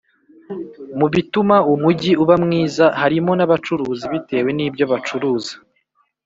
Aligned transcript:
Mu 0.97 1.07
bituma 1.13 1.55
umujyi 1.73 2.11
uba 2.23 2.35
mwiza 2.43 2.85
harimo 3.01 3.31
n’abacuruzi 3.35 4.05
bitewe 4.13 4.49
nibyo 4.57 4.85
bacuruza 4.91 5.53